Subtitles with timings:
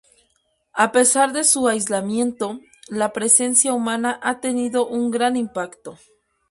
[0.73, 2.59] A pesar de su aislamiento,
[2.89, 5.99] la presencia humana ha tenido un gran impacto.